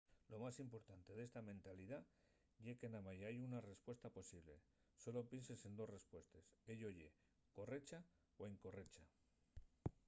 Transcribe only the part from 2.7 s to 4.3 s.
que namái hai una respuesta